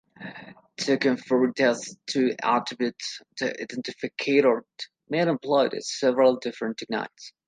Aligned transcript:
To 0.77 0.97
confirm 0.97 1.53
these 1.55 1.95
two 2.07 2.33
attributes, 2.43 3.21
the 3.39 3.51
authenticator 3.53 4.61
may 5.09 5.21
employ 5.21 5.69
several 5.81 6.37
different 6.37 6.79
techniques. 6.79 7.33